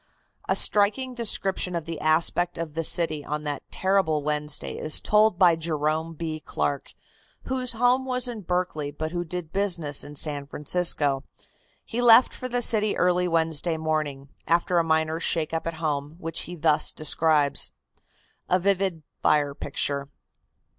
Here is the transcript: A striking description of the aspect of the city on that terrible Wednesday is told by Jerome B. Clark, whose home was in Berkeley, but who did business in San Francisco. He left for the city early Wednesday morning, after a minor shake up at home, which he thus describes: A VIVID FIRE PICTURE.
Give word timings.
A 0.49 0.55
striking 0.55 1.13
description 1.13 1.75
of 1.75 1.85
the 1.85 1.99
aspect 1.99 2.57
of 2.57 2.73
the 2.73 2.83
city 2.83 3.23
on 3.23 3.43
that 3.43 3.61
terrible 3.69 4.23
Wednesday 4.23 4.75
is 4.79 4.99
told 4.99 5.37
by 5.37 5.55
Jerome 5.55 6.15
B. 6.15 6.39
Clark, 6.39 6.95
whose 7.43 7.73
home 7.73 8.03
was 8.07 8.27
in 8.27 8.41
Berkeley, 8.41 8.89
but 8.89 9.11
who 9.11 9.23
did 9.23 9.53
business 9.53 10.03
in 10.03 10.15
San 10.15 10.47
Francisco. 10.47 11.23
He 11.85 12.01
left 12.01 12.33
for 12.33 12.49
the 12.49 12.63
city 12.63 12.97
early 12.97 13.27
Wednesday 13.27 13.77
morning, 13.77 14.29
after 14.47 14.79
a 14.79 14.83
minor 14.83 15.19
shake 15.19 15.53
up 15.53 15.67
at 15.67 15.75
home, 15.75 16.15
which 16.17 16.39
he 16.49 16.55
thus 16.55 16.91
describes: 16.91 17.69
A 18.49 18.57
VIVID 18.57 19.03
FIRE 19.21 19.53
PICTURE. 19.53 20.09